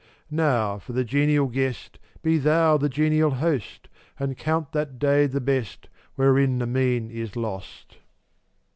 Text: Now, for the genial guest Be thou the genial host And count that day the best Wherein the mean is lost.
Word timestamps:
Now, 0.33 0.79
for 0.79 0.93
the 0.93 1.03
genial 1.03 1.45
guest 1.45 1.99
Be 2.23 2.39
thou 2.39 2.75
the 2.75 2.89
genial 2.89 3.29
host 3.35 3.87
And 4.17 4.35
count 4.35 4.71
that 4.71 4.97
day 4.97 5.27
the 5.27 5.39
best 5.39 5.89
Wherein 6.15 6.57
the 6.57 6.65
mean 6.65 7.11
is 7.11 7.35
lost. 7.35 7.99